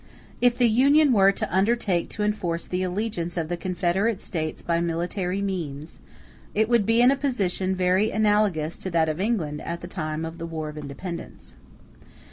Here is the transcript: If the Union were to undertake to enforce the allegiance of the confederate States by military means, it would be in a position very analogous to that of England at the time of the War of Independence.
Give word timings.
If 0.41 0.57
the 0.57 0.65
Union 0.67 1.13
were 1.13 1.31
to 1.31 1.55
undertake 1.55 2.09
to 2.09 2.23
enforce 2.23 2.65
the 2.65 2.81
allegiance 2.81 3.37
of 3.37 3.49
the 3.49 3.55
confederate 3.55 4.19
States 4.23 4.63
by 4.63 4.81
military 4.81 5.43
means, 5.43 5.99
it 6.55 6.67
would 6.67 6.87
be 6.87 7.03
in 7.03 7.11
a 7.11 7.15
position 7.15 7.75
very 7.75 8.09
analogous 8.09 8.79
to 8.79 8.89
that 8.89 9.09
of 9.09 9.19
England 9.21 9.61
at 9.61 9.81
the 9.81 9.87
time 9.87 10.25
of 10.25 10.39
the 10.39 10.47
War 10.47 10.69
of 10.69 10.77
Independence. 10.79 11.55